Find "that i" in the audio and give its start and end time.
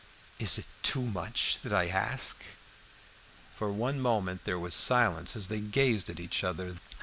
1.61-1.85